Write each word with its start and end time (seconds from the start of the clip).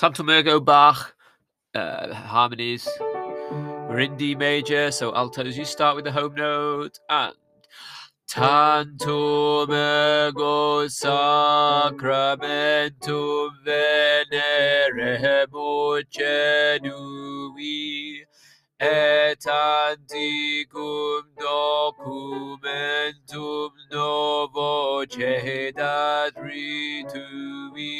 Tantum 0.00 0.30
ergo 0.30 0.60
Bach, 0.60 1.14
uh, 1.74 2.14
harmonies. 2.14 2.88
We're 3.50 3.98
in 3.98 4.16
D 4.16 4.34
major, 4.34 4.90
so 4.90 5.12
altos, 5.12 5.58
you 5.58 5.66
start 5.66 5.94
with 5.94 6.06
the 6.06 6.12
home 6.12 6.34
note 6.36 6.98
and 7.10 7.34
Tantum 8.26 9.70
ergo 9.70 10.86
sacramentum 10.86 13.50
veneremus 13.62 15.50
genui 16.10 18.24
et 18.80 19.44
anticum 19.44 21.24
documentum 21.38 23.72
novo 23.92 25.04
cedat 25.04 26.32
ritui 26.38 27.90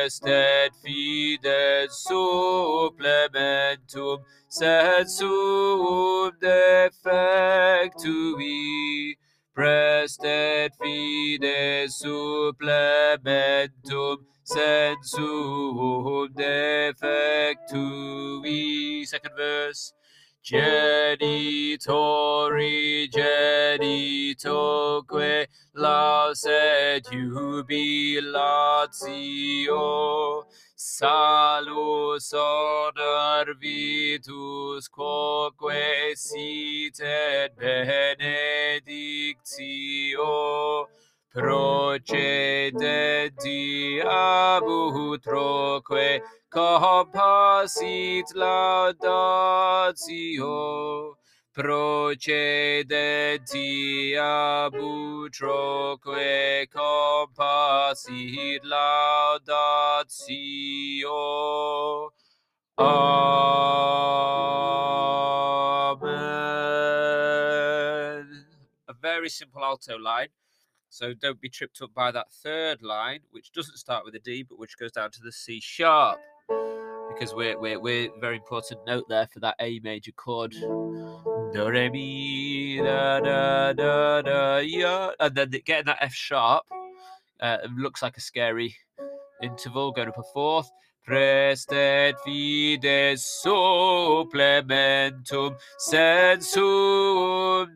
prestet 0.00 0.72
fides 0.82 1.92
supplementum 2.08 4.18
sensum 4.48 6.32
defectui. 6.40 7.04
Prestet 9.54 10.72
fides 10.80 12.00
supplementum 12.00 14.16
sensum 14.42 16.32
defectui. 16.34 18.56
Second 19.06 19.36
verse. 19.36 19.92
Genitori 20.42 21.18
genitoque 23.12 25.49
laus 25.74 26.44
et 26.46 27.04
jubilatio 27.04 28.24
salus 30.76 32.32
honor 32.32 33.54
vitus 33.60 34.88
quoque 34.88 36.14
sit 36.16 37.00
et 37.00 37.54
benedictio. 37.56 39.28
Procedenti 41.32 42.00
abut 44.02 45.22
troque 45.22 46.20
compassit 46.50 48.26
laudatio 48.34 49.30
procedenti 51.52 52.86
abut 54.16 55.32
troque 55.32 56.66
compassit 56.72 58.62
laudatio 58.64 59.90
Amen. 62.78 63.66
A 68.88 68.94
very 68.94 69.28
simple 69.28 69.62
alto 69.62 69.98
line. 69.98 70.28
So 70.88 71.12
don't 71.14 71.40
be 71.40 71.48
tripped 71.48 71.82
up 71.82 71.92
by 71.94 72.10
that 72.10 72.32
third 72.32 72.82
line, 72.82 73.20
which 73.30 73.52
doesn't 73.52 73.76
start 73.76 74.04
with 74.04 74.14
a 74.14 74.18
D, 74.18 74.42
but 74.42 74.58
which 74.58 74.78
goes 74.78 74.92
down 74.92 75.10
to 75.12 75.20
the 75.20 75.30
C 75.30 75.60
sharp. 75.60 76.18
Because 77.12 77.34
we're 77.34 77.58
we're 77.58 77.80
we're 77.80 78.08
very 78.20 78.36
important 78.36 78.86
note 78.86 79.08
there 79.08 79.26
for 79.26 79.40
that 79.40 79.56
A 79.60 79.80
major 79.80 80.12
chord. 80.12 80.52
Do 80.52 81.68
re 81.68 81.90
mi 81.90 82.78
da 82.78 83.18
da 83.20 83.72
da 83.72 84.22
da 84.22 84.58
ya, 84.58 85.10
and 85.18 85.34
then 85.34 85.50
getting 85.64 85.86
that 85.86 85.98
F 86.00 86.14
sharp 86.14 86.62
uh, 87.40 87.58
looks 87.76 88.02
like 88.02 88.16
a 88.16 88.20
scary 88.20 88.76
interval 89.42 89.90
going 89.92 90.08
up 90.08 90.18
a 90.18 90.22
fourth. 90.32 90.70
Prestet 91.04 92.16
fides 92.24 93.22
supplementum 93.42 95.56
sensum 95.78 97.74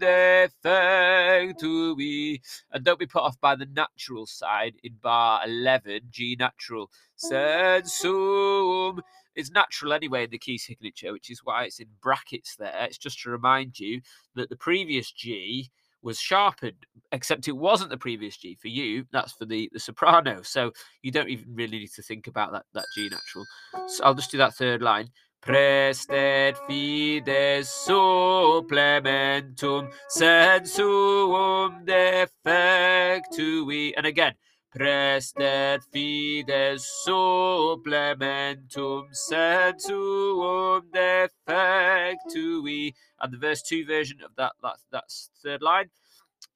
defectui. 1.54 2.41
And 2.72 2.84
don't 2.84 2.98
be 2.98 3.06
put 3.06 3.22
off 3.22 3.41
by 3.41 3.56
the 3.56 3.66
natural 3.66 4.26
side 4.26 4.75
in 4.82 4.94
bar 5.03 5.41
11, 5.44 6.00
G 6.10 6.37
natural. 6.38 6.91
Sensum 7.16 9.00
is 9.37 9.50
natural 9.50 9.92
anyway 9.92 10.25
in 10.25 10.31
the 10.31 10.38
key 10.38 10.59
signature, 10.59 11.12
which 11.12 11.31
is 11.31 11.41
why 11.44 11.65
it's 11.65 11.81
in 11.81 11.88
brackets 12.03 12.56
there. 12.56 12.87
It's 12.88 12.98
just 12.98 13.20
to 13.22 13.31
remind 13.31 13.78
you 13.78 14.00
that 14.34 14.48
the 14.48 14.56
previous 14.56 15.10
G 15.10 15.70
was 16.03 16.20
sharpened, 16.20 16.87
except 17.12 17.48
it 17.48 17.56
wasn't 17.56 17.88
the 17.91 17.97
previous 17.97 18.36
G 18.36 18.54
for 18.54 18.69
you. 18.69 19.06
That's 19.10 19.32
for 19.32 19.47
the, 19.47 19.71
the 19.72 19.81
soprano. 19.81 20.42
So 20.42 20.72
you 21.03 21.10
don't 21.10 21.31
even 21.31 21.54
really 21.54 21.78
need 21.78 21.92
to 21.92 22.03
think 22.03 22.26
about 22.26 22.53
that, 22.53 22.66
that 22.75 22.84
G 22.94 23.09
natural. 23.09 23.44
So 23.88 24.04
I'll 24.04 24.15
just 24.15 24.31
do 24.31 24.38
that 24.38 24.54
third 24.54 24.82
line. 24.82 25.09
Prestet 25.44 26.56
fides 26.66 27.69
supplementum 27.87 29.91
sensum 30.09 31.84
defectui. 31.84 33.93
And 33.94 34.06
again, 34.06 34.34
prestet 34.75 35.83
fides 35.93 36.87
supplementum 37.06 39.12
sensum 39.12 40.81
defectui. 40.91 42.94
And 43.21 43.33
the 43.33 43.38
verse 43.38 43.60
2 43.60 43.84
version 43.84 44.22
of 44.25 44.34
that, 44.37 44.53
that 44.62 44.78
that's 44.91 45.28
third 45.43 45.60
line. 45.60 45.91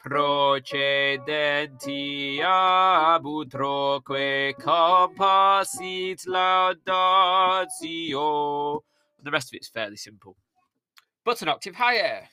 Procedenti 0.00 1.20
abut 2.40 3.50
troque 3.50 4.54
compassit 4.56 6.24
laudatio. 6.26 7.74
The 9.22 9.30
rest 9.30 9.52
of 9.52 9.56
it's 9.56 9.68
fairly 9.68 9.96
simple. 9.96 10.36
But 11.24 11.42
an 11.42 11.48
octave 11.48 11.74
higher. 11.74 12.28